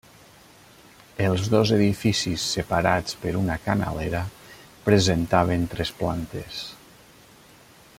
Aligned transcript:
Els 1.25 1.49
dos 1.55 1.73
edificis 1.75 2.47
separats 2.57 3.19
per 3.27 3.35
una 3.43 3.59
canalera, 3.69 4.25
presentaven 4.89 5.69
tres 5.75 5.97
plantes. 6.03 6.67